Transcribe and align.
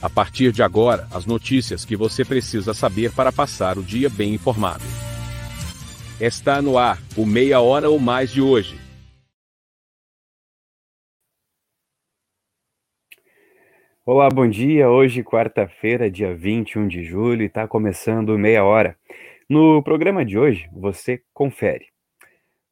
A 0.00 0.08
partir 0.08 0.52
de 0.52 0.62
agora, 0.62 1.08
as 1.12 1.26
notícias 1.26 1.84
que 1.84 1.96
você 1.96 2.24
precisa 2.24 2.72
saber 2.72 3.12
para 3.12 3.32
passar 3.32 3.76
o 3.76 3.82
dia 3.82 4.08
bem 4.08 4.32
informado. 4.32 4.84
Está 6.20 6.62
no 6.62 6.78
ar, 6.78 6.98
o 7.16 7.26
Meia 7.26 7.60
Hora 7.60 7.90
ou 7.90 7.98
Mais 7.98 8.30
de 8.30 8.40
hoje. 8.40 8.76
Olá, 14.06 14.28
bom 14.28 14.48
dia. 14.48 14.88
Hoje, 14.88 15.24
quarta-feira, 15.24 16.08
dia 16.08 16.32
21 16.32 16.86
de 16.86 17.02
julho, 17.02 17.44
está 17.44 17.66
começando 17.66 18.38
Meia 18.38 18.62
Hora. 18.64 18.96
No 19.48 19.82
programa 19.82 20.24
de 20.24 20.38
hoje, 20.38 20.68
você 20.72 21.20
confere. 21.34 21.86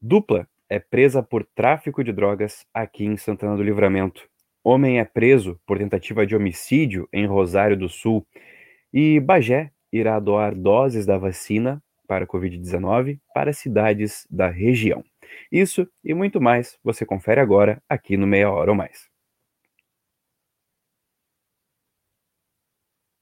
Dupla 0.00 0.48
é 0.70 0.78
presa 0.78 1.24
por 1.24 1.44
tráfico 1.44 2.04
de 2.04 2.12
drogas 2.12 2.64
aqui 2.72 3.04
em 3.04 3.16
Santana 3.16 3.56
do 3.56 3.64
Livramento. 3.64 4.28
Homem 4.69 4.98
é 4.98 5.05
preso 5.05 5.61
por 5.64 5.78
tentativa 5.78 6.27
de 6.27 6.34
homicídio 6.34 7.09
em 7.12 7.25
Rosário 7.25 7.77
do 7.77 7.89
Sul. 7.89 8.27
E 8.92 9.20
Bagé 9.20 9.70
irá 9.92 10.19
doar 10.19 10.56
doses 10.56 11.06
da 11.06 11.17
vacina 11.17 11.81
para 12.09 12.25
a 12.25 12.27
Covid-19 12.27 13.20
para 13.33 13.53
cidades 13.53 14.27
da 14.28 14.48
região. 14.48 15.05
Isso 15.53 15.89
e 16.03 16.12
muito 16.12 16.41
mais 16.41 16.77
você 16.83 17.06
confere 17.06 17.41
agora 17.41 17.81
aqui 17.89 18.17
no 18.17 18.27
Meia 18.27 18.50
Hora 18.50 18.72
ou 18.72 18.77
Mais. 18.77 19.09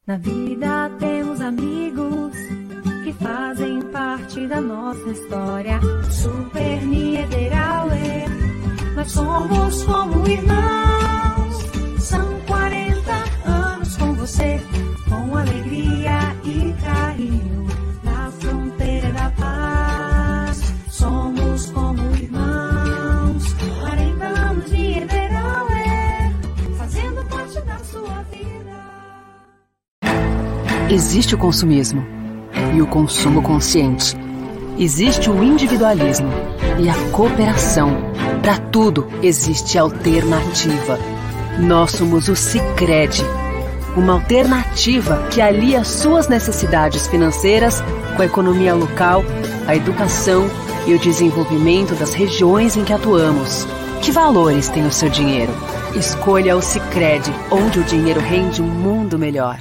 Na 0.07 0.17
vida 0.17 0.89
temos 0.99 1.43
amigos 1.43 2.33
que 3.05 3.13
fazem 3.23 3.83
parte 3.93 4.47
da 4.47 4.63
nossa 4.63 5.11
história. 5.11 5.79
Super 6.11 6.83
Niederauer, 6.87 8.31
nós 8.97 9.13
somos 9.13 9.85
como 9.85 10.27
irmãos. 10.27 11.14
Você, 14.25 14.59
com 15.07 15.37
alegria 15.37 16.35
e 16.45 16.75
carinho, 16.83 17.67
na 18.03 18.31
fronteira 18.31 19.13
da 19.13 19.31
paz. 19.33 20.63
Somos 20.89 21.67
como 21.67 22.01
irmãos, 22.17 23.55
40 23.81 24.25
anos 24.25 24.71
de 24.71 24.99
Ederauer, 24.99 26.33
fazendo 26.79 27.23
parte 27.27 27.61
da 27.67 27.79
sua 27.81 28.25
vida. 28.31 28.73
Existe 30.89 31.35
o 31.35 31.39
consumismo 31.39 32.03
e 32.75 32.81
o 32.81 32.87
consumo 32.87 33.43
consciente. 33.43 34.17
Existe 34.79 35.29
o 35.29 35.45
individualismo 35.45 36.31
e 36.83 36.89
a 36.89 36.95
cooperação. 37.11 37.91
Para 38.41 38.57
tudo 38.57 39.07
existe 39.23 39.79
alternativa. 39.79 40.99
Nós 41.61 41.91
somos 41.93 42.29
o 42.29 42.35
Sicredi, 42.35 43.23
uma 43.97 44.15
alternativa 44.15 45.27
que 45.31 45.41
alia 45.41 45.85
suas 45.85 46.29
necessidades 46.29 47.07
financeiras 47.07 47.83
com 48.17 48.23
a 48.23 48.27
economia 48.27 48.75
local, 48.75 49.25
a 49.67 49.75
educação 49.75 50.49
e 50.87 50.95
o 50.95 50.99
desenvolvimento 50.99 51.95
das 51.95 52.15
regiões 52.15 52.77
em 52.77 52.85
que 52.85 52.93
atuamos. 52.93 53.67
Que 54.03 54.13
valores 54.13 54.69
tem 54.69 54.87
o 54.87 54.93
seu 54.93 55.09
dinheiro? 55.09 55.53
Escolha 55.95 56.57
o 56.57 56.63
Sicredi, 56.63 57.33
onde 57.51 57.79
o 57.79 57.85
dinheiro 57.85 58.21
rende 58.21 58.61
um 58.61 58.67
mundo 58.67 59.19
melhor. 59.19 59.59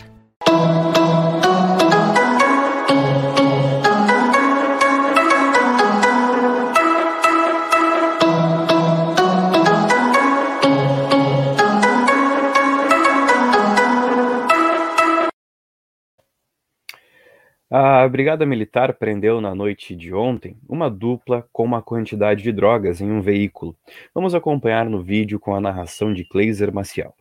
A 18.04 18.10
Brigada 18.10 18.46
Militar 18.46 18.96
prendeu 18.96 19.40
na 19.40 19.56
noite 19.56 19.96
de 19.96 20.14
ontem 20.14 20.58
uma 20.68 20.90
dupla 20.90 21.48
com 21.54 21.64
uma 21.64 21.82
quantidade 21.82 22.44
de 22.44 22.52
drogas 22.52 23.00
em 23.00 23.10
um 23.10 23.22
veículo. 23.22 23.78
Vamos 24.14 24.36
acompanhar 24.36 24.90
no 24.90 25.02
vídeo 25.02 25.40
com 25.40 25.56
a 25.56 25.62
narração 25.62 26.14
de 26.14 26.26
Kleiser 26.26 26.74
Maciel. 26.74 27.16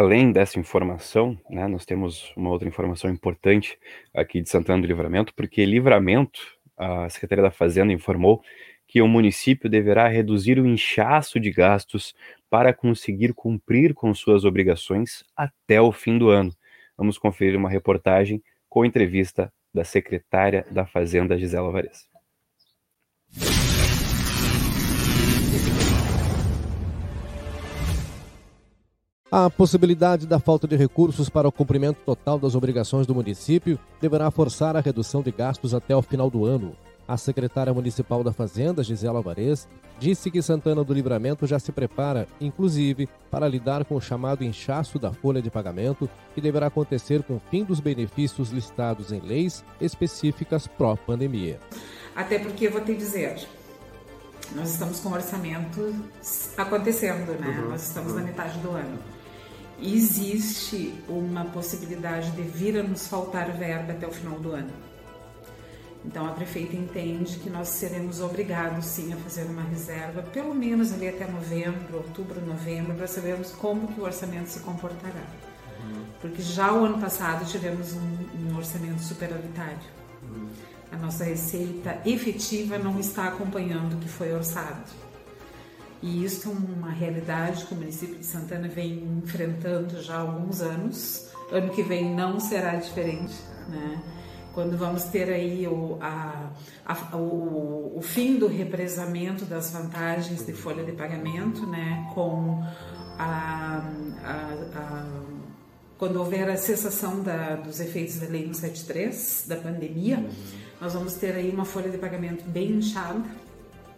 Além 0.00 0.32
dessa 0.32 0.58
informação, 0.58 1.38
né, 1.50 1.68
nós 1.68 1.84
temos 1.84 2.32
uma 2.34 2.48
outra 2.48 2.66
informação 2.66 3.10
importante 3.10 3.78
aqui 4.14 4.40
de 4.40 4.48
Santana 4.48 4.80
do 4.80 4.86
Livramento, 4.86 5.34
porque 5.34 5.62
Livramento, 5.66 6.40
a 6.74 7.06
Secretaria 7.10 7.42
da 7.42 7.50
Fazenda 7.50 7.92
informou 7.92 8.42
que 8.88 9.02
o 9.02 9.06
município 9.06 9.68
deverá 9.68 10.08
reduzir 10.08 10.58
o 10.58 10.66
inchaço 10.66 11.38
de 11.38 11.50
gastos 11.50 12.14
para 12.48 12.72
conseguir 12.72 13.34
cumprir 13.34 13.92
com 13.92 14.14
suas 14.14 14.46
obrigações 14.46 15.22
até 15.36 15.82
o 15.82 15.92
fim 15.92 16.16
do 16.16 16.30
ano. 16.30 16.56
Vamos 16.96 17.18
conferir 17.18 17.54
uma 17.54 17.68
reportagem 17.68 18.42
com 18.70 18.86
entrevista 18.86 19.52
da 19.74 19.84
secretária 19.84 20.64
da 20.70 20.86
Fazenda, 20.86 21.36
Gisela 21.36 21.66
Alvarez. 21.66 22.08
A 29.32 29.48
possibilidade 29.48 30.26
da 30.26 30.40
falta 30.40 30.66
de 30.66 30.74
recursos 30.74 31.28
para 31.28 31.46
o 31.46 31.52
cumprimento 31.52 31.98
total 32.04 32.36
das 32.36 32.56
obrigações 32.56 33.06
do 33.06 33.14
município 33.14 33.78
deverá 34.00 34.28
forçar 34.28 34.74
a 34.74 34.80
redução 34.80 35.22
de 35.22 35.30
gastos 35.30 35.72
até 35.72 35.94
o 35.94 36.02
final 36.02 36.28
do 36.28 36.44
ano. 36.44 36.76
A 37.06 37.16
secretária 37.16 37.72
municipal 37.72 38.24
da 38.24 38.32
Fazenda, 38.32 38.82
Gisela 38.82 39.20
Alvarez, 39.20 39.68
disse 40.00 40.32
que 40.32 40.42
Santana 40.42 40.82
do 40.82 40.92
Livramento 40.92 41.46
já 41.46 41.60
se 41.60 41.70
prepara, 41.70 42.26
inclusive, 42.40 43.08
para 43.30 43.46
lidar 43.46 43.84
com 43.84 43.94
o 43.94 44.00
chamado 44.00 44.42
inchaço 44.42 44.98
da 44.98 45.12
folha 45.12 45.40
de 45.40 45.48
pagamento, 45.48 46.10
que 46.34 46.40
deverá 46.40 46.66
acontecer 46.66 47.22
com 47.22 47.36
o 47.36 47.42
fim 47.52 47.62
dos 47.62 47.78
benefícios 47.78 48.50
listados 48.50 49.12
em 49.12 49.20
leis 49.20 49.64
específicas 49.80 50.66
pró-pandemia. 50.66 51.60
Até 52.16 52.40
porque, 52.40 52.68
vou 52.68 52.80
te 52.80 52.96
dizer, 52.96 53.46
nós 54.56 54.72
estamos 54.72 54.98
com 54.98 55.10
o 55.10 55.12
orçamento 55.12 55.94
acontecendo, 56.56 57.40
né? 57.40 57.60
Uhum, 57.60 57.70
nós 57.70 57.86
estamos 57.86 58.10
uhum. 58.10 58.18
na 58.18 58.24
metade 58.24 58.58
do 58.58 58.70
ano 58.70 59.19
existe 59.82 60.94
uma 61.08 61.44
possibilidade 61.46 62.30
de 62.32 62.42
vir 62.42 62.78
a 62.78 62.82
nos 62.82 63.06
faltar 63.06 63.50
verba 63.52 63.92
até 63.92 64.06
o 64.06 64.12
final 64.12 64.38
do 64.38 64.52
ano. 64.52 64.90
Então 66.04 66.26
a 66.26 66.32
prefeita 66.32 66.76
entende 66.76 67.38
que 67.38 67.50
nós 67.50 67.68
seremos 67.68 68.20
obrigados 68.20 68.86
sim 68.86 69.12
a 69.12 69.16
fazer 69.16 69.44
uma 69.44 69.62
reserva, 69.62 70.22
pelo 70.22 70.54
menos 70.54 70.92
ali 70.92 71.08
até 71.08 71.26
novembro, 71.26 71.98
outubro, 71.98 72.40
novembro, 72.44 72.94
para 72.94 73.06
sabermos 73.06 73.52
como 73.52 73.88
que 73.88 74.00
o 74.00 74.04
orçamento 74.04 74.48
se 74.48 74.60
comportará. 74.60 75.22
Uhum. 75.80 76.04
Porque 76.20 76.40
já 76.40 76.72
o 76.72 76.84
ano 76.84 76.98
passado 76.98 77.44
tivemos 77.44 77.94
um, 77.94 78.50
um 78.50 78.56
orçamento 78.56 79.02
superavitário. 79.02 79.78
Uhum. 80.22 80.48
A 80.90 80.96
nossa 80.96 81.24
receita 81.24 82.00
efetiva 82.04 82.78
não 82.78 82.98
está 82.98 83.28
acompanhando 83.28 83.94
o 83.94 83.98
que 83.98 84.08
foi 84.08 84.32
orçado. 84.32 85.09
E 86.02 86.24
isso 86.24 86.48
é 86.48 86.52
uma 86.52 86.90
realidade 86.90 87.66
que 87.66 87.74
o 87.74 87.76
município 87.76 88.16
de 88.16 88.24
Santana 88.24 88.68
vem 88.68 89.20
enfrentando 89.22 90.02
já 90.02 90.16
há 90.16 90.20
alguns 90.20 90.62
anos. 90.62 91.28
Ano 91.52 91.70
que 91.70 91.82
vem 91.82 92.14
não 92.14 92.40
será 92.40 92.76
diferente, 92.76 93.34
né? 93.68 94.02
Quando 94.54 94.76
vamos 94.76 95.04
ter 95.04 95.30
aí 95.30 95.66
o, 95.68 95.98
a, 96.00 96.50
a, 96.84 97.16
o, 97.16 97.92
o 97.96 98.02
fim 98.02 98.36
do 98.36 98.46
represamento 98.46 99.44
das 99.44 99.70
vantagens 99.70 100.44
de 100.44 100.52
folha 100.52 100.82
de 100.82 100.92
pagamento, 100.92 101.66
né? 101.66 102.10
Com 102.14 102.64
a, 103.18 103.82
a 104.24 105.06
quando 106.00 106.16
houver 106.16 106.48
a 106.48 106.56
cessação 106.56 107.22
da, 107.22 107.56
dos 107.56 107.78
efeitos 107.78 108.20
da 108.20 108.26
Lei 108.26 108.44
173, 108.46 109.44
da 109.46 109.56
pandemia, 109.56 110.16
uhum. 110.16 110.30
nós 110.80 110.94
vamos 110.94 111.12
ter 111.12 111.34
aí 111.34 111.50
uma 111.50 111.66
folha 111.66 111.90
de 111.90 111.98
pagamento 111.98 112.42
bem 112.48 112.70
inchada, 112.70 113.22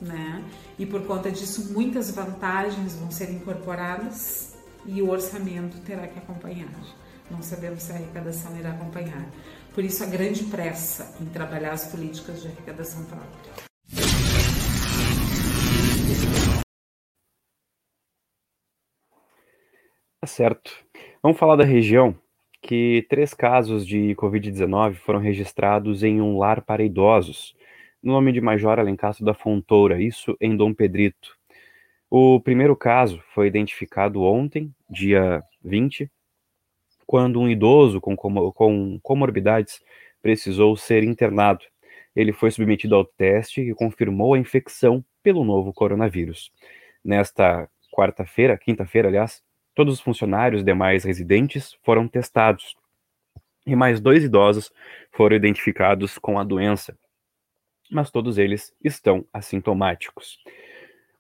né? 0.02 0.44
E 0.78 0.84
por 0.84 1.06
conta 1.06 1.30
disso, 1.30 1.72
muitas 1.72 2.10
vantagens 2.10 2.96
vão 2.96 3.10
ser 3.10 3.30
incorporadas 3.30 4.56
e 4.84 5.00
o 5.00 5.10
orçamento 5.10 5.78
terá 5.80 6.06
que 6.08 6.18
acompanhar. 6.18 6.72
Não 7.30 7.40
sabemos 7.40 7.82
se 7.82 7.92
a 7.92 7.94
arrecadação 7.94 8.56
irá 8.58 8.70
acompanhar. 8.70 9.30
Por 9.72 9.84
isso, 9.84 10.02
a 10.02 10.06
grande 10.06 10.44
pressa 10.44 11.16
em 11.20 11.26
trabalhar 11.26 11.72
as 11.72 11.86
políticas 11.86 12.42
de 12.42 12.48
arrecadação 12.48 13.04
própria. 13.04 13.52
Tá 20.20 20.26
certo. 20.26 20.70
Vamos 21.22 21.38
falar 21.38 21.56
da 21.56 21.64
região 21.64 22.14
que 22.60 23.04
três 23.08 23.34
casos 23.34 23.86
de 23.86 24.14
Covid-19 24.14 24.94
foram 24.94 25.18
registrados 25.18 26.04
em 26.04 26.20
um 26.20 26.38
lar 26.38 26.62
para 26.62 26.84
idosos, 26.84 27.56
no 28.02 28.12
nome 28.12 28.32
de 28.32 28.40
Major 28.40 28.78
Alencastro 28.78 29.24
da 29.24 29.32
Fontoura, 29.32 30.02
isso 30.02 30.36
em 30.40 30.56
Dom 30.56 30.74
Pedrito. 30.74 31.36
O 32.10 32.40
primeiro 32.40 32.76
caso 32.76 33.22
foi 33.32 33.46
identificado 33.46 34.22
ontem, 34.22 34.74
dia 34.90 35.42
20, 35.64 36.10
quando 37.06 37.40
um 37.40 37.48
idoso 37.48 38.00
com, 38.00 38.16
com 38.16 38.98
comorbidades 39.02 39.80
precisou 40.20 40.76
ser 40.76 41.04
internado. 41.04 41.64
Ele 42.14 42.32
foi 42.32 42.50
submetido 42.50 42.94
ao 42.94 43.04
teste 43.04 43.60
e 43.60 43.74
confirmou 43.74 44.34
a 44.34 44.38
infecção 44.38 45.04
pelo 45.22 45.44
novo 45.44 45.72
coronavírus. 45.72 46.50
Nesta 47.04 47.68
quarta-feira, 47.90 48.58
quinta-feira, 48.58 49.08
aliás, 49.08 49.42
todos 49.74 49.94
os 49.94 50.00
funcionários 50.00 50.64
demais 50.64 51.04
residentes 51.04 51.78
foram 51.82 52.06
testados 52.06 52.76
e 53.66 53.74
mais 53.76 54.00
dois 54.00 54.24
idosos 54.24 54.72
foram 55.12 55.36
identificados 55.36 56.18
com 56.18 56.38
a 56.38 56.44
doença, 56.44 56.96
mas 57.92 58.10
todos 58.10 58.38
eles 58.38 58.74
estão 58.82 59.24
assintomáticos. 59.32 60.38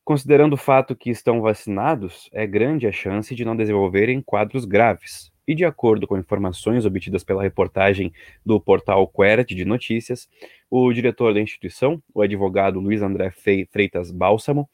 Considerando 0.04 0.54
o 0.54 0.56
fato 0.56 0.96
que 0.96 1.10
estão 1.10 1.40
vacinados, 1.40 2.28
é 2.32 2.44
grande 2.46 2.88
a 2.88 2.92
chance 2.92 3.34
de 3.34 3.44
não 3.44 3.54
desenvolverem 3.54 4.20
quadros 4.20 4.64
graves. 4.64 5.30
E 5.46 5.54
de 5.54 5.64
acordo 5.64 6.06
com 6.06 6.18
informações 6.18 6.84
obtidas 6.86 7.22
pela 7.22 7.42
reportagem 7.42 8.12
do 8.44 8.60
portal 8.60 9.06
Queret 9.06 9.54
de 9.54 9.64
Notícias, 9.64 10.28
o 10.70 10.92
diretor 10.92 11.34
da 11.34 11.40
instituição, 11.40 12.02
o 12.14 12.22
advogado 12.22 12.80
Luiz 12.80 13.02
André 13.02 13.30
Freitas 13.30 14.10
Bálsamo, 14.10 14.68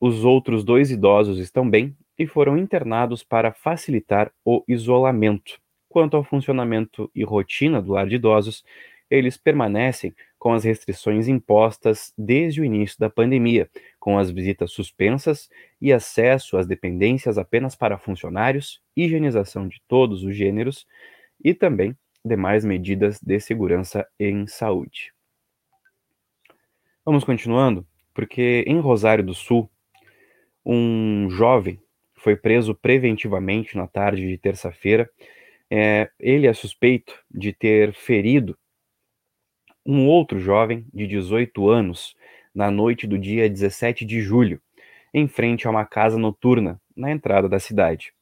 os 0.00 0.24
outros 0.24 0.64
dois 0.64 0.90
idosos 0.90 1.38
estão 1.38 1.68
bem 1.68 1.96
e 2.18 2.26
foram 2.26 2.56
internados 2.56 3.22
para 3.22 3.52
facilitar 3.52 4.32
o 4.44 4.62
isolamento. 4.68 5.58
Quanto 5.88 6.16
ao 6.16 6.24
funcionamento 6.24 7.10
e 7.14 7.24
rotina 7.24 7.80
do 7.80 7.92
lar 7.92 8.06
de 8.06 8.16
idosos, 8.16 8.64
eles 9.10 9.36
permanecem 9.36 10.14
com 10.46 10.52
as 10.52 10.62
restrições 10.62 11.26
impostas 11.26 12.14
desde 12.16 12.60
o 12.60 12.64
início 12.64 12.96
da 13.00 13.10
pandemia, 13.10 13.68
com 13.98 14.16
as 14.16 14.30
visitas 14.30 14.70
suspensas 14.70 15.50
e 15.80 15.92
acesso 15.92 16.56
às 16.56 16.68
dependências 16.68 17.36
apenas 17.36 17.74
para 17.74 17.98
funcionários, 17.98 18.80
higienização 18.96 19.66
de 19.66 19.82
todos 19.88 20.22
os 20.22 20.36
gêneros 20.36 20.86
e 21.42 21.52
também 21.52 21.96
demais 22.24 22.64
medidas 22.64 23.20
de 23.20 23.40
segurança 23.40 24.06
em 24.20 24.46
saúde. 24.46 25.12
Vamos 27.04 27.24
continuando, 27.24 27.84
porque 28.14 28.62
em 28.68 28.78
Rosário 28.78 29.24
do 29.24 29.34
Sul, 29.34 29.68
um 30.64 31.28
jovem 31.28 31.82
foi 32.14 32.36
preso 32.36 32.72
preventivamente 32.72 33.76
na 33.76 33.88
tarde 33.88 34.28
de 34.28 34.38
terça-feira. 34.38 35.10
É, 35.68 36.08
ele 36.20 36.46
é 36.46 36.52
suspeito 36.52 37.20
de 37.28 37.52
ter 37.52 37.92
ferido 37.92 38.56
um 39.86 40.08
outro 40.08 40.40
jovem 40.40 40.84
de 40.92 41.06
18 41.06 41.68
anos 41.70 42.16
na 42.52 42.70
noite 42.70 43.06
do 43.06 43.16
dia 43.16 43.48
17 43.48 44.04
de 44.04 44.20
julho, 44.20 44.60
em 45.14 45.28
frente 45.28 45.66
a 45.66 45.70
uma 45.70 45.84
casa 45.84 46.18
noturna 46.18 46.80
na 46.96 47.10
entrada 47.10 47.48
da 47.48 47.60
cidade. 47.60 48.12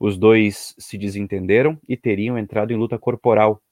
Os 0.00 0.16
dois 0.16 0.74
se 0.78 0.96
desentenderam 0.96 1.78
e 1.86 1.96
teriam 1.96 2.38
entrado 2.38 2.72
em 2.72 2.76
luta 2.76 2.98
corporal 2.98 3.62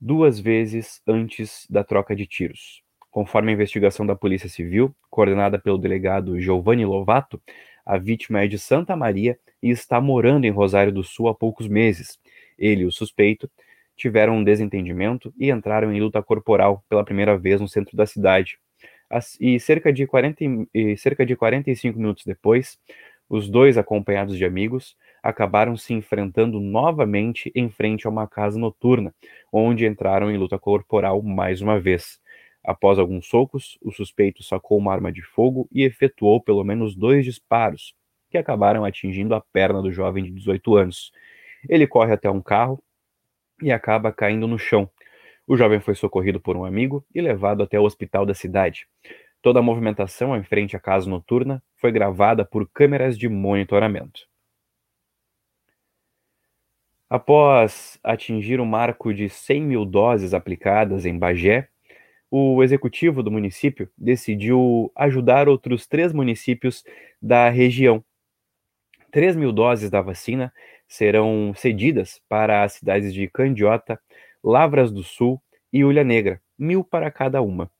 duas 0.00 0.40
vezes 0.40 1.00
antes 1.06 1.66
da 1.70 1.84
troca 1.84 2.14
de 2.14 2.26
tiros. 2.26 2.82
Conforme 3.10 3.50
a 3.50 3.54
investigação 3.54 4.04
da 4.04 4.14
Polícia 4.14 4.48
Civil, 4.48 4.94
coordenada 5.08 5.58
pelo 5.58 5.78
delegado 5.78 6.40
Giovanni 6.40 6.84
Lovato, 6.84 7.40
a 7.84 7.96
vítima 7.96 8.42
é 8.42 8.48
de 8.48 8.58
Santa 8.58 8.94
Maria 8.96 9.38
e 9.62 9.70
está 9.70 10.00
morando 10.00 10.44
em 10.44 10.50
Rosário 10.50 10.92
do 10.92 11.02
Sul 11.02 11.28
há 11.28 11.34
poucos 11.34 11.68
meses. 11.68 12.18
Ele 12.58 12.84
o 12.84 12.92
suspeito 12.92 13.50
tiveram 13.98 14.36
um 14.36 14.44
desentendimento 14.44 15.34
e 15.36 15.50
entraram 15.50 15.92
em 15.92 16.00
luta 16.00 16.22
corporal 16.22 16.84
pela 16.88 17.04
primeira 17.04 17.36
vez 17.36 17.60
no 17.60 17.68
centro 17.68 17.96
da 17.96 18.06
cidade. 18.06 18.56
E 19.40 19.58
cerca 19.58 19.92
de, 19.92 20.06
40, 20.06 20.44
e 20.72 20.96
cerca 20.96 21.26
de 21.26 21.34
45 21.34 21.98
minutos 21.98 22.24
depois, 22.24 22.78
os 23.28 23.50
dois, 23.50 23.76
acompanhados 23.76 24.38
de 24.38 24.44
amigos, 24.44 24.96
acabaram 25.22 25.76
se 25.76 25.92
enfrentando 25.92 26.60
novamente 26.60 27.50
em 27.54 27.68
frente 27.68 28.06
a 28.06 28.10
uma 28.10 28.26
casa 28.26 28.58
noturna, 28.58 29.12
onde 29.52 29.84
entraram 29.84 30.30
em 30.30 30.38
luta 30.38 30.58
corporal 30.58 31.20
mais 31.20 31.60
uma 31.60 31.80
vez. 31.80 32.20
Após 32.64 32.98
alguns 32.98 33.26
socos, 33.26 33.78
o 33.82 33.90
suspeito 33.90 34.42
sacou 34.42 34.78
uma 34.78 34.92
arma 34.92 35.10
de 35.10 35.22
fogo 35.22 35.68
e 35.72 35.82
efetuou 35.82 36.40
pelo 36.40 36.62
menos 36.62 36.94
dois 36.94 37.24
disparos, 37.24 37.94
que 38.30 38.38
acabaram 38.38 38.84
atingindo 38.84 39.34
a 39.34 39.40
perna 39.40 39.82
do 39.82 39.90
jovem 39.90 40.24
de 40.24 40.30
18 40.30 40.76
anos. 40.76 41.10
Ele 41.68 41.86
corre 41.86 42.12
até 42.12 42.30
um 42.30 42.40
carro 42.40 42.82
e 43.62 43.72
acaba 43.72 44.12
caindo 44.12 44.46
no 44.46 44.58
chão. 44.58 44.90
O 45.46 45.56
jovem 45.56 45.80
foi 45.80 45.94
socorrido 45.94 46.40
por 46.40 46.56
um 46.56 46.64
amigo 46.64 47.04
e 47.14 47.20
levado 47.20 47.62
até 47.62 47.78
o 47.80 47.84
hospital 47.84 48.26
da 48.26 48.34
cidade. 48.34 48.86
Toda 49.40 49.60
a 49.60 49.62
movimentação 49.62 50.36
em 50.36 50.42
frente 50.42 50.76
à 50.76 50.80
casa 50.80 51.08
noturna 51.08 51.62
foi 51.76 51.92
gravada 51.92 52.44
por 52.44 52.68
câmeras 52.68 53.16
de 53.16 53.28
monitoramento. 53.28 54.28
Após 57.08 57.98
atingir 58.04 58.60
o 58.60 58.66
marco 58.66 59.14
de 59.14 59.30
100 59.30 59.62
mil 59.62 59.84
doses 59.86 60.34
aplicadas 60.34 61.06
em 61.06 61.18
Bagé, 61.18 61.68
o 62.30 62.62
executivo 62.62 63.22
do 63.22 63.30
município 63.30 63.90
decidiu 63.96 64.92
ajudar 64.94 65.48
outros 65.48 65.86
três 65.86 66.12
municípios 66.12 66.84
da 67.22 67.48
região. 67.48 68.04
3 69.10 69.36
mil 69.36 69.52
doses 69.52 69.88
da 69.88 70.02
vacina 70.02 70.52
serão 70.88 71.52
cedidas 71.54 72.20
para 72.28 72.64
as 72.64 72.72
cidades 72.72 73.12
de 73.12 73.28
Candiota, 73.28 74.00
Lavras 74.42 74.90
do 74.90 75.02
Sul 75.02 75.40
e 75.72 75.84
Ulha 75.84 76.02
Negra, 76.02 76.40
mil 76.58 76.82
para 76.82 77.10
cada 77.10 77.42
uma. 77.42 77.70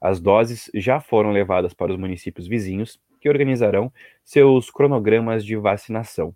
As 0.00 0.20
doses 0.20 0.70
já 0.74 1.00
foram 1.00 1.32
levadas 1.32 1.74
para 1.74 1.90
os 1.90 1.98
municípios 1.98 2.46
vizinhos, 2.46 3.00
que 3.20 3.28
organizarão 3.28 3.92
seus 4.22 4.70
cronogramas 4.70 5.44
de 5.44 5.56
vacinação. 5.56 6.34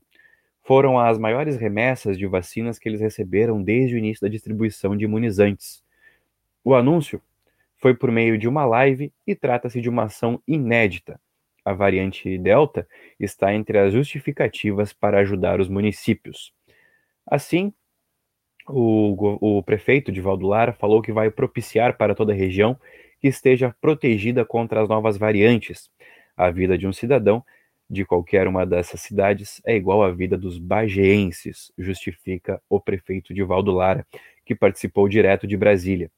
Foram 0.63 0.99
as 0.99 1.19
maiores 1.19 1.57
remessas 1.57 2.19
de 2.19 2.27
vacinas 2.27 2.79
que 2.79 2.89
eles 2.89 3.01
receberam 3.01 3.63
desde 3.63 3.95
o 3.95 3.99
início 3.99 4.23
da 4.23 4.29
distribuição 4.29 4.97
de 4.97 5.05
imunizantes. 5.05 5.85
O 6.65 6.75
anúncio 6.75 7.21
foi 7.77 7.95
por 7.95 8.11
meio 8.11 8.39
de 8.39 8.49
uma 8.49 8.65
live 8.65 9.13
e 9.27 9.35
trata-se 9.35 9.81
de 9.81 9.89
uma 9.89 10.05
ação 10.05 10.41
inédita. 10.47 11.21
A 11.65 11.73
variante 11.73 12.37
Delta 12.39 12.87
está 13.19 13.55
entre 13.55 13.79
as 13.79 13.93
justificativas 13.93 14.93
para 14.93 15.21
ajudar 15.21 15.61
os 15.61 15.69
municípios. 15.69 16.53
Assim, 17.27 17.73
o, 18.69 19.59
o 19.59 19.63
prefeito 19.63 20.11
de 20.11 20.21
Valdulara 20.21 20.73
falou 20.73 21.03
que 21.03 21.13
vai 21.13 21.31
propiciar 21.31 21.97
para 21.97 22.15
toda 22.15 22.33
a 22.33 22.37
região 22.37 22.79
que 23.21 23.29
esteja 23.29 23.75
protegida 23.81 24.45
contra 24.45 24.83
as 24.83 24.89
novas 24.89 25.17
variantes. 25.17 25.91
A 26.37 26.51
vida 26.51 26.77
de 26.77 26.87
um 26.87 26.93
cidadão 26.93 27.45
de 27.89 28.05
qualquer 28.05 28.49
uma 28.49 28.65
dessas 28.65 29.01
cidades 29.01 29.61
é 29.65 29.77
igual 29.77 30.03
à 30.03 30.11
vida 30.11 30.37
dos 30.39 30.59
bageenses, 30.59 31.71
justifica 31.77 32.61
o 32.69 32.81
prefeito 32.81 33.35
de 33.35 33.43
Valdulara, 33.45 34.07
que 34.45 34.55
participou 34.55 35.09
direto 35.09 35.47
de 35.47 35.57
Brasília. 35.57 36.11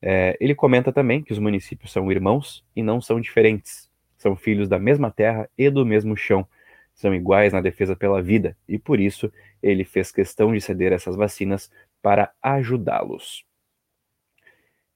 É, 0.00 0.36
ele 0.38 0.54
comenta 0.54 0.92
também 0.92 1.22
que 1.22 1.32
os 1.32 1.38
municípios 1.38 1.90
são 1.90 2.12
irmãos 2.12 2.64
e 2.76 2.82
não 2.82 3.00
são 3.00 3.20
diferentes. 3.20 3.90
São 4.16 4.36
filhos 4.36 4.68
da 4.68 4.78
mesma 4.78 5.10
terra 5.10 5.48
e 5.56 5.68
do 5.70 5.84
mesmo 5.84 6.16
chão. 6.16 6.46
São 6.94 7.14
iguais 7.14 7.52
na 7.52 7.60
defesa 7.60 7.94
pela 7.94 8.22
vida 8.22 8.56
e 8.68 8.78
por 8.78 8.98
isso 8.98 9.30
ele 9.62 9.84
fez 9.84 10.10
questão 10.10 10.52
de 10.52 10.60
ceder 10.60 10.92
essas 10.92 11.16
vacinas 11.16 11.70
para 12.00 12.32
ajudá-los. 12.42 13.44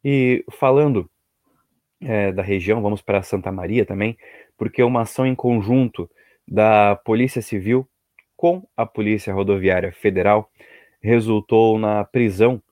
E 0.03 0.45
falando 0.50 1.11
é, 2.00 2.33
da 2.33 2.43
região, 2.43 2.81
vamos 2.81 3.03
para 3.03 3.23
Santa 3.23 3.53
Maria 3.53 3.85
também, 3.85 4.17
porque 4.57 4.83
uma 4.83 5.03
ação 5.03 5.27
em 5.27 5.35
conjunto 5.35 6.11
da 6.49 6.97
Polícia 6.97 7.43
Civil 7.43 7.87
com 8.37 8.67
a 8.75 8.87
Polícia 8.87 9.35
Rodoviária 9.35 9.93
Federal 9.93 10.50
resultou 11.03 11.79
na 11.79 12.05
prisão 12.05 12.62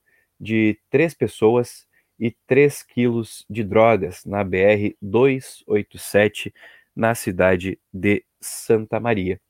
de 0.40 0.78
três 0.88 1.12
pessoas 1.14 1.87
e 2.18 2.30
3 2.46 2.82
quilos 2.82 3.44
de 3.48 3.62
drogas 3.62 4.24
na 4.24 4.42
BR 4.42 4.94
287 5.00 6.52
na 6.94 7.14
cidade 7.14 7.78
de 7.92 8.24
Santa 8.40 8.98
Maria. 8.98 9.40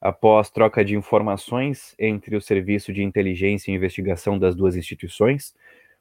Após 0.00 0.50
troca 0.50 0.84
de 0.84 0.94
informações 0.94 1.94
entre 1.98 2.36
o 2.36 2.40
Serviço 2.40 2.92
de 2.92 3.02
Inteligência 3.02 3.70
e 3.70 3.74
Investigação 3.74 4.38
das 4.38 4.54
duas 4.54 4.76
instituições, 4.76 5.54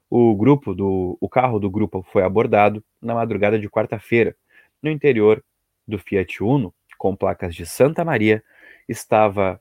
o 0.09 0.35
grupo 0.35 0.75
do 0.75 1.17
o 1.19 1.27
carro 1.27 1.59
do 1.59 1.69
grupo 1.69 2.05
foi 2.11 2.23
abordado 2.23 2.83
na 3.01 3.15
madrugada 3.15 3.57
de 3.57 3.69
quarta-feira. 3.69 4.35
No 4.81 4.91
interior 4.91 5.43
do 5.87 5.97
Fiat 5.97 6.43
Uno, 6.43 6.73
com 6.97 7.15
placas 7.15 7.55
de 7.55 7.65
Santa 7.65 8.05
Maria, 8.05 8.43
estava 8.87 9.59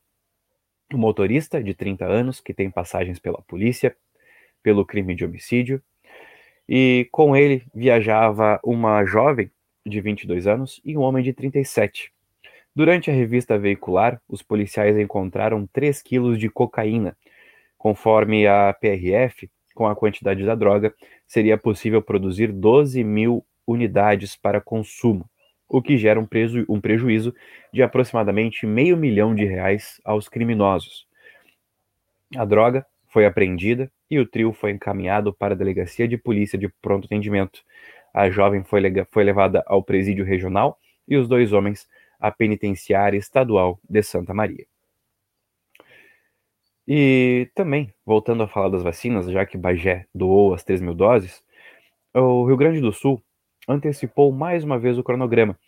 o 0.93 0.99
motorista 0.99 1.63
de 1.63 1.75
30 1.75 2.05
anos 2.05 2.41
que 2.41 2.53
tem 2.53 2.71
passagens 2.71 3.19
pela 3.19 3.41
polícia 3.43 3.97
pelo 4.63 4.85
crime 4.85 5.15
de 5.15 5.25
homicídio, 5.25 5.83
e 6.69 7.09
com 7.13 7.37
ele 7.37 7.65
viajava 7.75 8.59
uma 8.65 9.05
jovem 9.05 9.51
de 9.85 10.01
22 10.01 10.47
anos 10.47 10.81
e 10.85 10.97
um 10.97 11.01
homem 11.01 11.23
de 11.23 11.33
37. 11.33 12.13
Durante 12.75 13.11
a 13.11 13.15
revista 13.15 13.59
veicular, 13.59 14.21
os 14.29 14.43
policiais 14.43 14.99
encontraram 14.99 15.67
3 15.73 16.03
quilos 16.03 16.39
de 16.39 16.49
cocaína. 16.49 17.17
Conforme 17.79 18.47
a 18.47 18.73
PRF, 18.73 19.49
com 19.75 19.87
a 19.87 19.95
quantidade 19.95 20.45
da 20.45 20.55
droga, 20.55 20.95
seria 21.27 21.59
possível 21.59 22.01
produzir 22.01 22.51
12 22.51 23.05
mil 23.05 23.45
unidades 23.67 24.37
para 24.37 24.61
consumo, 24.61 25.29
o 25.69 25.83
que 25.83 25.97
gera 25.97 26.19
um, 26.19 26.27
um 26.69 26.81
prejuízo 26.81 27.35
de 27.73 27.83
aproximadamente 27.83 28.67
meio 28.67 28.97
milhão 28.97 29.35
de 29.35 29.45
reais 29.45 30.01
aos 30.05 30.29
criminosos. 30.29 31.07
A 32.37 32.45
droga 32.45 32.87
foi 33.09 33.27
apreendida 33.27 33.91
e 34.11 34.19
o 34.19 34.27
trio 34.27 34.53
foi 34.53 34.71
encaminhado 34.71 35.33
para 35.33 35.55
a 35.55 35.57
delegacia 35.57 36.07
de 36.07 36.17
polícia 36.17 36.59
de 36.59 36.69
pronto 36.81 37.07
atendimento. 37.07 37.61
A 38.13 38.31
jovem 38.31 38.63
foi, 38.63 38.81
foi 39.11 39.25
levada 39.25 39.63
ao 39.67 39.83
presídio 39.83 40.25
regional 40.25 40.79
e 41.09 41.17
os 41.17 41.29
dois 41.29 41.53
homens 41.53 41.89
à 42.21 42.31
penitenciária 42.31 43.19
estadual 43.19 43.81
de 43.89 44.03
Santa 44.03 44.33
Maria. 44.33 44.67
E 46.87 47.51
também, 47.55 47.93
voltando 48.05 48.43
a 48.43 48.49
falar 48.49 48.69
das 48.69 48.83
vacinas, 48.83 49.31
já 49.31 49.45
que 49.47 49.57
Bagé 49.57 50.07
doou 50.15 50.53
as 50.53 50.63
3 50.63 50.81
mil 50.83 50.95
doses, 50.95 51.43
o 52.15 52.47
Rio 52.47 52.57
Grande 52.57 52.81
do 52.81 52.93
Sul 52.93 53.23
antecipou 53.67 54.31
mais 54.31 54.63
uma 54.65 54.79
vez 54.79 54.99
o 54.99 55.03
cronograma. 55.03 55.59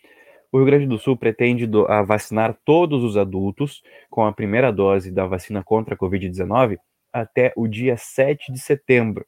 O 0.51 0.57
Rio 0.57 0.65
Grande 0.65 0.85
do 0.85 0.97
Sul 0.97 1.17
pretende 1.17 1.69
vacinar 2.05 2.55
todos 2.63 3.03
os 3.03 3.17
adultos 3.17 3.83
com 4.09 4.25
a 4.25 4.31
primeira 4.31 4.71
dose 4.71 5.11
da 5.11 5.25
vacina 5.25 5.63
contra 5.63 5.95
a 5.95 5.97
Covid-19 5.97 6.77
até 7.11 7.53
o 7.55 7.67
dia 7.67 7.97
7 7.97 8.51
de 8.51 8.59
setembro. 8.59 9.25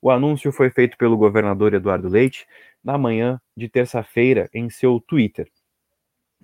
O 0.00 0.10
anúncio 0.10 0.52
foi 0.52 0.70
feito 0.70 0.96
pelo 0.96 1.16
governador 1.16 1.74
Eduardo 1.74 2.08
Leite 2.08 2.46
na 2.82 2.96
manhã 2.96 3.40
de 3.56 3.68
terça-feira 3.68 4.48
em 4.54 4.70
seu 4.70 5.00
Twitter. 5.00 5.48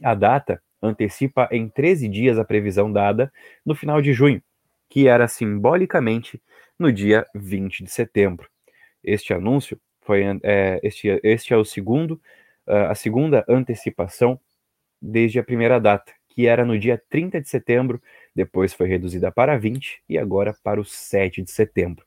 A 0.02 0.14
data 0.14 0.60
antecipa 0.82 1.48
em 1.50 1.68
13 1.68 2.08
dias 2.08 2.38
a 2.38 2.44
previsão 2.44 2.92
dada 2.92 3.32
no 3.64 3.74
final 3.74 4.02
de 4.02 4.12
junho, 4.12 4.42
que 4.88 5.06
era 5.08 5.28
simbolicamente 5.28 6.42
no 6.78 6.92
dia 6.92 7.24
20 7.34 7.84
de 7.84 7.90
setembro. 7.90 8.48
Este 9.02 9.32
anúncio 9.32 9.80
foi 10.02 10.24
é, 10.42 10.80
este, 10.82 11.20
este 11.22 11.54
é 11.54 11.56
o 11.56 11.64
segundo 11.64 12.20
a 12.66 12.94
segunda 12.94 13.44
antecipação 13.48 14.40
desde 15.00 15.38
a 15.38 15.44
primeira 15.44 15.78
data, 15.78 16.12
que 16.28 16.46
era 16.46 16.64
no 16.64 16.78
dia 16.78 17.00
30 17.10 17.40
de 17.40 17.48
setembro 17.48 18.02
depois 18.34 18.72
foi 18.72 18.88
reduzida 18.88 19.30
para 19.30 19.56
20 19.56 20.02
e 20.08 20.18
agora 20.18 20.54
para 20.62 20.80
o 20.80 20.84
7 20.84 21.42
de 21.42 21.50
setembro. 21.50 22.04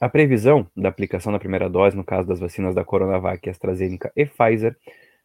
A 0.00 0.08
previsão 0.08 0.66
da 0.76 0.88
aplicação 0.88 1.32
da 1.32 1.38
primeira 1.38 1.68
dose, 1.68 1.96
no 1.96 2.04
caso 2.04 2.28
das 2.28 2.38
vacinas 2.38 2.74
da 2.74 2.84
Coronavac, 2.84 3.48
AstraZeneca 3.48 4.12
e 4.14 4.26
Pfizer, 4.26 4.76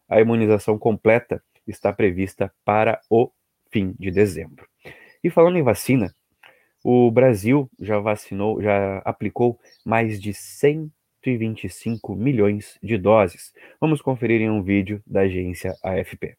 a 0.08 0.22
imunização 0.22 0.78
completa 0.78 1.44
está 1.68 1.92
prevista 1.92 2.52
para 2.64 3.00
o 3.10 3.30
fim 3.72 3.94
de 4.00 4.10
dezembro. 4.10 4.68
E 5.24 5.30
falando 5.30 5.58
em 5.58 5.64
vacina, 5.64 6.14
o 6.84 7.12
Brasil 7.12 7.70
já 7.80 8.00
vacinou, 8.00 8.62
já 8.62 9.00
aplicou 9.00 9.60
mais 9.86 10.20
de 10.20 10.34
125 10.34 12.16
milhões 12.16 12.80
de 12.82 12.98
doses. 12.98 13.54
Vamos 13.82 14.02
conferir 14.02 14.42
em 14.42 14.50
um 14.50 14.64
vídeo 14.64 15.04
da 15.06 15.22
agência 15.22 15.76
AFP. 15.84 16.38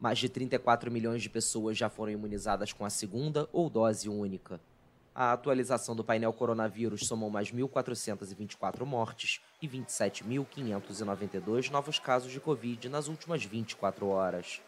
Mais 0.00 0.18
de 0.18 0.30
34 0.30 0.90
milhões 0.90 1.20
de 1.20 1.28
pessoas 1.28 1.76
já 1.76 1.90
foram 1.90 2.12
imunizadas 2.12 2.72
com 2.72 2.86
a 2.86 2.90
segunda 2.90 3.46
ou 3.52 3.68
dose 3.68 4.08
única. 4.08 4.58
A 5.14 5.32
atualização 5.32 5.94
do 5.94 6.02
painel 6.02 6.32
coronavírus 6.32 7.06
somou 7.06 7.28
mais 7.28 7.52
1.424 7.52 8.86
mortes 8.86 9.42
e 9.60 9.68
27.592 9.68 11.68
novos 11.68 11.98
casos 11.98 12.32
de 12.32 12.40
Covid 12.40 12.88
nas 12.88 13.06
últimas 13.06 13.44
24 13.44 14.08
horas. 14.08 14.62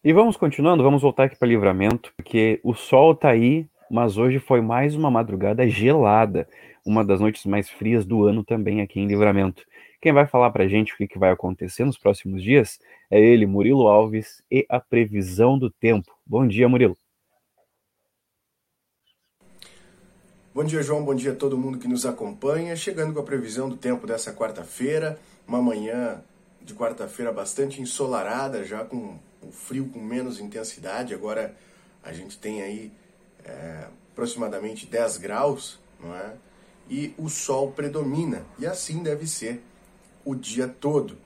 E 0.01 0.13
vamos 0.13 0.37
continuando, 0.37 0.81
vamos 0.81 1.01
voltar 1.01 1.25
aqui 1.25 1.35
para 1.37 1.49
Livramento, 1.49 2.13
porque 2.15 2.61
o 2.63 2.73
sol 2.73 3.11
está 3.11 3.31
aí, 3.31 3.67
mas 3.91 4.17
hoje 4.17 4.39
foi 4.39 4.61
mais 4.61 4.95
uma 4.95 5.11
madrugada 5.11 5.67
gelada, 5.67 6.47
uma 6.85 7.03
das 7.03 7.19
noites 7.19 7.45
mais 7.45 7.69
frias 7.69 8.05
do 8.05 8.23
ano 8.23 8.41
também 8.41 8.79
aqui 8.79 9.01
em 9.01 9.07
Livramento. 9.07 9.61
Quem 10.01 10.13
vai 10.13 10.25
falar 10.25 10.51
para 10.51 10.63
a 10.63 10.67
gente 10.69 10.93
o 10.93 10.95
que, 10.95 11.05
que 11.05 11.19
vai 11.19 11.31
acontecer 11.31 11.83
nos 11.83 11.97
próximos 11.97 12.41
dias 12.41 12.79
é 13.11 13.19
ele, 13.19 13.45
Murilo 13.45 13.89
Alves, 13.89 14.41
e 14.49 14.65
a 14.69 14.79
previsão 14.79 15.59
do 15.59 15.69
tempo. 15.69 16.09
Bom 16.25 16.47
dia, 16.47 16.69
Murilo. 16.69 16.97
Bom 20.55 20.63
dia, 20.63 20.81
João. 20.81 21.03
Bom 21.03 21.13
dia 21.13 21.33
a 21.33 21.35
todo 21.35 21.57
mundo 21.57 21.77
que 21.77 21.89
nos 21.89 22.05
acompanha. 22.05 22.73
Chegando 22.77 23.13
com 23.13 23.19
a 23.19 23.23
previsão 23.23 23.67
do 23.67 23.75
tempo 23.75 24.07
dessa 24.07 24.33
quarta-feira, 24.33 25.19
uma 25.45 25.61
manhã 25.61 26.23
de 26.61 26.73
quarta-feira 26.73 27.33
bastante 27.33 27.81
ensolarada, 27.81 28.63
já 28.63 28.85
com 28.85 29.19
o 29.41 29.51
frio 29.51 29.89
com 29.89 29.99
menos 29.99 30.39
intensidade. 30.39 31.13
Agora 31.13 31.55
a 32.03 32.13
gente 32.13 32.37
tem 32.37 32.61
aí 32.61 32.91
é, 33.43 33.87
aproximadamente 34.11 34.85
10 34.85 35.17
graus, 35.17 35.79
não 35.99 36.15
é? 36.15 36.33
E 36.89 37.13
o 37.17 37.29
sol 37.29 37.71
predomina, 37.71 38.45
e 38.57 38.65
assim 38.65 39.03
deve 39.03 39.27
ser 39.27 39.61
o 40.25 40.33
dia 40.33 40.67
todo. 40.67 41.17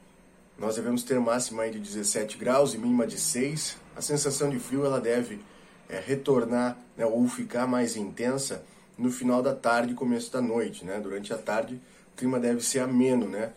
Nós 0.57 0.75
devemos 0.75 1.03
ter 1.03 1.19
máxima 1.19 1.69
de 1.69 1.79
17 1.79 2.37
graus 2.37 2.73
e 2.73 2.77
mínima 2.77 3.07
de 3.07 3.17
6. 3.17 3.77
A 3.95 4.01
sensação 4.01 4.49
de 4.49 4.59
frio 4.59 4.85
ela 4.85 4.99
deve 4.99 5.41
é, 5.89 5.99
retornar 5.99 6.77
né, 6.97 7.05
ou 7.05 7.27
ficar 7.27 7.65
mais 7.65 7.95
intensa 7.95 8.63
no 8.97 9.09
final 9.09 9.41
da 9.41 9.55
tarde 9.55 9.93
e 9.93 9.95
começo 9.95 10.31
da 10.31 10.41
noite. 10.41 10.85
Né? 10.85 10.99
Durante 10.99 11.33
a 11.33 11.37
tarde 11.37 11.81
o 12.13 12.17
clima 12.17 12.39
deve 12.39 12.61
ser 12.61 12.79
ameno, 12.79 13.27
né? 13.27 13.51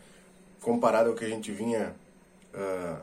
comparado 0.61 1.11
ao 1.11 1.15
que 1.15 1.25
a 1.25 1.29
gente 1.29 1.53
vinha 1.53 1.95
uh, 2.55 3.01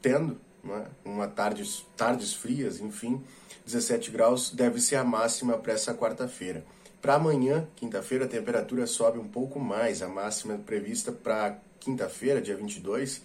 tendo 0.00 0.40
né? 0.62 0.86
uma 1.04 1.26
tardes, 1.26 1.84
tardes 1.96 2.34
frias, 2.34 2.80
enfim, 2.80 3.22
17 3.64 4.10
graus 4.10 4.50
deve 4.50 4.80
ser 4.80 4.96
a 4.96 5.04
máxima 5.04 5.58
para 5.58 5.72
essa 5.72 5.94
quarta-feira. 5.94 6.64
Para 7.00 7.14
amanhã, 7.14 7.66
quinta-feira, 7.74 8.26
a 8.26 8.28
temperatura 8.28 8.86
sobe 8.86 9.18
um 9.18 9.26
pouco 9.26 9.58
mais, 9.58 10.02
a 10.02 10.08
máxima 10.08 10.56
prevista 10.58 11.10
para 11.10 11.58
quinta-feira, 11.80 12.40
dia 12.40 12.56
22, 12.56 13.22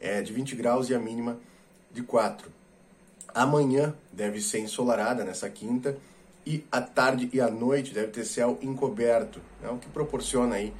é 0.00 0.20
de 0.20 0.32
20 0.32 0.56
graus 0.56 0.88
e 0.90 0.94
a 0.94 0.98
mínima 0.98 1.38
de 1.92 2.02
4. 2.02 2.50
Amanhã 3.32 3.94
deve 4.12 4.40
ser 4.40 4.58
ensolarada 4.58 5.24
nessa 5.24 5.48
quinta 5.48 5.96
e 6.44 6.64
a 6.72 6.80
tarde 6.80 7.30
e 7.32 7.40
a 7.40 7.48
noite 7.48 7.94
deve 7.94 8.08
ter 8.08 8.24
céu 8.24 8.58
encoberto, 8.60 9.40
né? 9.62 9.68
o 9.68 9.78
que 9.78 9.88
proporciona 9.88 10.56
aí 10.56 10.74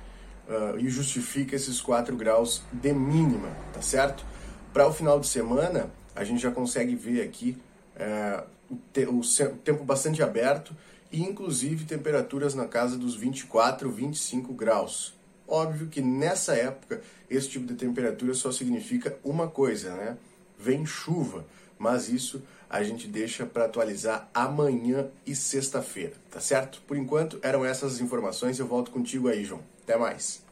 uh, 0.48 0.78
e 0.78 0.88
justifica 0.88 1.54
esses 1.54 1.80
4 1.80 2.16
graus 2.16 2.62
de 2.72 2.92
mínima, 2.92 3.50
tá 3.72 3.80
certo? 3.80 4.24
Para 4.72 4.88
o 4.88 4.92
final 4.92 5.20
de 5.20 5.28
semana, 5.28 5.90
a 6.14 6.24
gente 6.24 6.40
já 6.40 6.50
consegue 6.50 6.94
ver 6.94 7.22
aqui 7.22 7.56
é, 7.96 8.42
o, 8.70 8.76
te, 8.92 9.04
o, 9.06 9.56
tempo 9.56 9.84
bastante 9.84 10.22
aberto 10.22 10.74
e 11.10 11.22
inclusive 11.22 11.84
temperaturas 11.84 12.54
na 12.54 12.66
casa 12.66 12.96
dos 12.96 13.14
24, 13.14 13.90
25 13.90 14.52
graus. 14.54 15.14
Óbvio 15.46 15.88
que 15.88 16.00
nessa 16.00 16.54
época 16.54 17.02
esse 17.28 17.48
tipo 17.48 17.66
de 17.66 17.74
temperatura 17.74 18.34
só 18.34 18.52
significa 18.52 19.18
uma 19.24 19.48
coisa, 19.48 19.94
né? 19.96 20.16
Vem 20.58 20.86
chuva, 20.86 21.44
mas 21.78 22.08
isso 22.08 22.42
a 22.68 22.84
gente 22.84 23.08
deixa 23.08 23.44
para 23.44 23.64
atualizar 23.64 24.28
amanhã 24.32 25.08
e 25.26 25.34
sexta-feira, 25.34 26.14
tá 26.30 26.38
certo? 26.38 26.80
Por 26.86 26.96
enquanto 26.96 27.40
eram 27.42 27.64
essas 27.64 27.94
as 27.94 28.00
informações, 28.00 28.60
eu 28.60 28.66
volto 28.66 28.92
contigo 28.92 29.26
aí, 29.26 29.44
João. 29.44 29.60
Até 29.82 29.96
mais. 29.96 30.49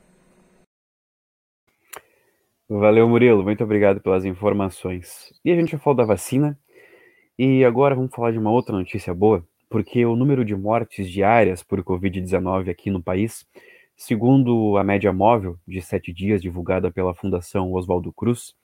Valeu, 2.71 3.09
Murilo. 3.09 3.43
Muito 3.43 3.65
obrigado 3.65 3.99
pelas 3.99 4.27
informações. 4.27 5.33
E 5.43 5.51
a 5.51 5.57
gente 5.57 5.73
já 5.73 5.79
falou 5.79 5.97
da 5.97 6.05
vacina. 6.05 6.59
E 7.39 7.65
agora 7.65 7.95
vamos 7.95 8.15
falar 8.15 8.31
de 8.31 8.39
uma 8.39 8.51
outra 8.51 8.77
notícia 8.77 9.15
boa, 9.15 9.43
porque 9.71 10.05
o 10.05 10.15
número 10.15 10.45
de 10.45 10.55
mortes 10.55 11.11
diárias 11.11 11.63
por 11.63 11.83
Covid-19 11.83 12.69
aqui 12.69 12.91
no 12.91 13.03
país, 13.03 13.47
segundo 13.97 14.77
a 14.77 14.85
média 14.85 15.11
móvel 15.15 15.57
de 15.67 15.81
sete 15.81 16.13
dias 16.13 16.43
divulgada 16.43 16.91
pela 16.91 17.15
Fundação 17.15 17.73
Oswaldo 17.73 18.13
Cruz, 18.13 18.55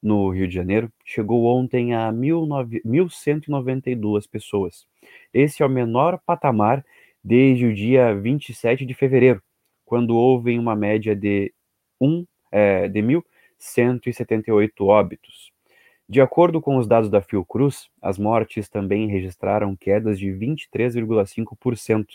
no 0.00 0.30
Rio 0.30 0.46
de 0.46 0.54
Janeiro, 0.54 0.88
chegou 1.04 1.46
ontem 1.46 1.92
a 1.92 2.12
1.192 2.12 4.30
pessoas. 4.30 4.86
Esse 5.34 5.60
é 5.62 5.66
o 5.66 5.70
menor 5.70 6.20
patamar 6.24 6.84
desde 7.24 7.66
o 7.66 7.74
dia 7.74 8.14
27 8.14 8.86
de 8.86 8.94
fevereiro, 8.94 9.42
quando 9.84 10.16
houve 10.16 10.56
uma 10.56 10.76
média 10.76 11.16
de, 11.16 11.52
um, 12.00 12.24
é, 12.52 12.86
de 12.86 13.02
1.178 13.60 14.70
óbitos. 14.80 15.52
De 16.08 16.20
acordo 16.20 16.60
com 16.60 16.76
os 16.76 16.88
dados 16.88 17.08
da 17.08 17.20
Fiocruz, 17.20 17.88
as 18.02 18.18
mortes 18.18 18.68
também 18.68 19.06
registraram 19.06 19.76
quedas 19.76 20.18
de 20.18 20.28
23,5% 20.28 22.06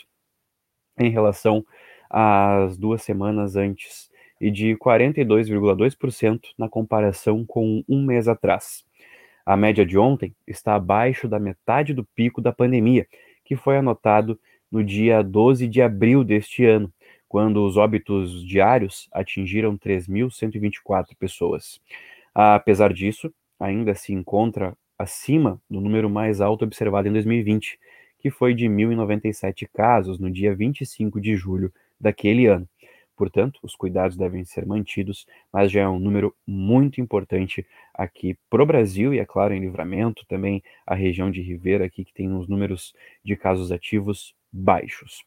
em 0.98 1.10
relação 1.10 1.64
às 2.10 2.76
duas 2.76 3.02
semanas 3.02 3.56
antes 3.56 4.10
e 4.40 4.50
de 4.50 4.76
42,2% 4.76 6.40
na 6.58 6.68
comparação 6.68 7.44
com 7.46 7.82
um 7.88 8.04
mês 8.04 8.28
atrás. 8.28 8.84
A 9.46 9.56
média 9.56 9.86
de 9.86 9.96
ontem 9.96 10.34
está 10.46 10.74
abaixo 10.74 11.28
da 11.28 11.38
metade 11.38 11.94
do 11.94 12.04
pico 12.04 12.42
da 12.42 12.52
pandemia, 12.52 13.06
que 13.44 13.56
foi 13.56 13.78
anotado 13.78 14.38
no 14.70 14.82
dia 14.84 15.22
12 15.22 15.68
de 15.68 15.80
abril 15.80 16.24
deste 16.24 16.64
ano, 16.64 16.92
quando 17.36 17.66
os 17.66 17.76
óbitos 17.76 18.42
diários 18.42 19.10
atingiram 19.12 19.76
3.124 19.76 21.14
pessoas. 21.18 21.78
Apesar 22.34 22.94
disso, 22.94 23.30
ainda 23.60 23.94
se 23.94 24.14
encontra 24.14 24.74
acima 24.98 25.60
do 25.68 25.78
número 25.78 26.08
mais 26.08 26.40
alto 26.40 26.64
observado 26.64 27.08
em 27.08 27.12
2020, 27.12 27.78
que 28.18 28.30
foi 28.30 28.54
de 28.54 28.64
1.097 28.64 29.68
casos 29.70 30.18
no 30.18 30.30
dia 30.30 30.56
25 30.56 31.20
de 31.20 31.36
julho 31.36 31.70
daquele 32.00 32.46
ano. 32.46 32.66
Portanto, 33.14 33.60
os 33.62 33.76
cuidados 33.76 34.16
devem 34.16 34.42
ser 34.42 34.64
mantidos, 34.64 35.26
mas 35.52 35.70
já 35.70 35.82
é 35.82 35.88
um 35.88 35.98
número 35.98 36.34
muito 36.46 37.02
importante 37.02 37.66
aqui 37.92 38.34
para 38.48 38.62
o 38.62 38.66
Brasil 38.66 39.12
e, 39.12 39.18
é 39.18 39.26
claro, 39.26 39.52
em 39.52 39.60
Livramento, 39.60 40.24
também 40.26 40.62
a 40.86 40.94
região 40.94 41.30
de 41.30 41.42
Ribeira 41.42 41.84
aqui, 41.84 42.02
que 42.02 42.14
tem 42.14 42.32
os 42.32 42.48
números 42.48 42.94
de 43.22 43.36
casos 43.36 43.70
ativos 43.70 44.34
baixos. 44.50 45.22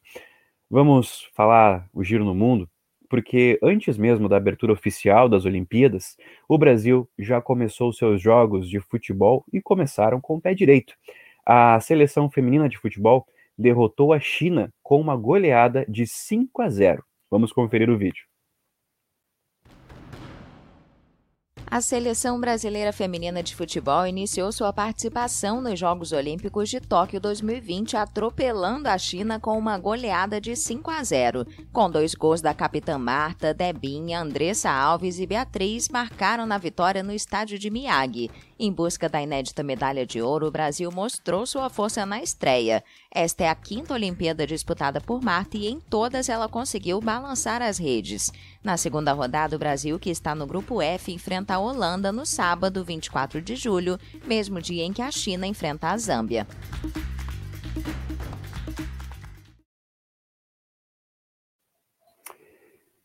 Vamos 0.70 1.28
falar 1.34 1.88
o 1.92 2.04
giro 2.04 2.24
no 2.24 2.34
mundo 2.34 2.70
porque 3.08 3.58
antes 3.60 3.98
mesmo 3.98 4.28
da 4.28 4.36
abertura 4.36 4.72
oficial 4.72 5.28
das 5.28 5.44
Olimpíadas, 5.44 6.16
o 6.48 6.56
Brasil 6.56 7.10
já 7.18 7.40
começou 7.42 7.92
seus 7.92 8.22
jogos 8.22 8.70
de 8.70 8.78
futebol 8.78 9.44
e 9.52 9.60
começaram 9.60 10.20
com 10.20 10.36
o 10.36 10.40
pé 10.40 10.54
direito. 10.54 10.94
A 11.44 11.80
seleção 11.80 12.30
feminina 12.30 12.68
de 12.68 12.78
futebol 12.78 13.26
derrotou 13.58 14.12
a 14.12 14.20
China 14.20 14.72
com 14.80 15.00
uma 15.00 15.16
goleada 15.16 15.84
de 15.88 16.06
5 16.06 16.62
a 16.62 16.68
0. 16.68 17.04
Vamos 17.28 17.52
conferir 17.52 17.90
o 17.90 17.98
vídeo. 17.98 18.29
A 21.70 21.80
seleção 21.80 22.40
brasileira 22.40 22.92
feminina 22.92 23.44
de 23.44 23.54
futebol 23.54 24.04
iniciou 24.04 24.50
sua 24.50 24.72
participação 24.72 25.60
nos 25.60 25.78
Jogos 25.78 26.10
Olímpicos 26.10 26.68
de 26.68 26.80
Tóquio 26.80 27.20
2020, 27.20 27.96
atropelando 27.96 28.88
a 28.88 28.98
China 28.98 29.38
com 29.38 29.56
uma 29.56 29.78
goleada 29.78 30.40
de 30.40 30.56
5 30.56 30.90
a 30.90 31.04
0. 31.04 31.46
Com 31.72 31.88
dois 31.88 32.12
gols 32.12 32.40
da 32.40 32.52
capitã 32.52 32.98
Marta, 32.98 33.54
Debinha, 33.54 34.20
Andressa 34.20 34.68
Alves 34.68 35.20
e 35.20 35.26
Beatriz 35.28 35.88
marcaram 35.88 36.44
na 36.44 36.58
vitória 36.58 37.04
no 37.04 37.12
estádio 37.12 37.56
de 37.56 37.70
Miyagi. 37.70 38.32
Em 38.62 38.70
busca 38.70 39.08
da 39.08 39.22
inédita 39.22 39.62
medalha 39.62 40.04
de 40.04 40.20
ouro, 40.20 40.46
o 40.46 40.50
Brasil 40.50 40.92
mostrou 40.92 41.46
sua 41.46 41.70
força 41.70 42.04
na 42.04 42.22
estreia. 42.22 42.84
Esta 43.10 43.44
é 43.44 43.48
a 43.48 43.54
quinta 43.54 43.94
Olimpíada 43.94 44.46
disputada 44.46 45.00
por 45.00 45.22
Marta 45.22 45.56
e 45.56 45.66
em 45.66 45.80
todas 45.80 46.28
ela 46.28 46.46
conseguiu 46.46 47.00
balançar 47.00 47.62
as 47.62 47.78
redes. 47.78 48.30
Na 48.62 48.76
segunda 48.76 49.14
rodada, 49.14 49.56
o 49.56 49.58
Brasil, 49.58 49.98
que 49.98 50.10
está 50.10 50.34
no 50.34 50.46
grupo 50.46 50.82
F, 50.82 51.10
enfrenta 51.10 51.54
a 51.54 51.58
Holanda 51.58 52.12
no 52.12 52.26
sábado, 52.26 52.84
24 52.84 53.40
de 53.40 53.56
julho, 53.56 53.98
mesmo 54.26 54.60
dia 54.60 54.84
em 54.84 54.92
que 54.92 55.00
a 55.00 55.10
China 55.10 55.46
enfrenta 55.46 55.88
a 55.88 55.96
Zâmbia. 55.96 56.46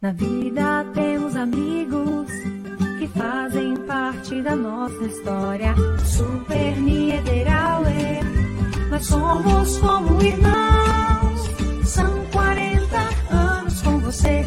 Na 0.00 0.12
vida 0.12 0.84
temos 0.94 1.34
amigos 1.34 2.30
que 3.00 3.08
fazem 3.08 3.76
parte 3.84 4.40
da 4.42 4.54
nossa 4.54 5.04
história. 5.04 5.74
Super 6.04 6.76
Niederauer, 6.80 8.20
nós 8.88 9.04
somos 9.04 9.76
como 9.78 10.22
irmãos. 10.22 11.50
São 11.84 12.24
40 12.30 12.96
anos 13.34 13.82
com 13.82 13.98
você, 13.98 14.46